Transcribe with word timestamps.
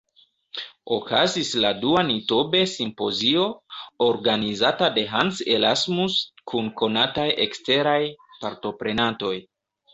Okazis 0.93 1.51
la 1.65 1.71
dua 1.83 2.03
Nitobe-simpozio, 2.07 3.45
organizata 4.07 4.89
de 4.97 5.05
Hans 5.13 5.45
Erasmus, 5.59 6.19
kun 6.55 6.75
konataj 6.83 7.31
eksteraj 7.47 7.99
partoprenantoj. 8.43 9.35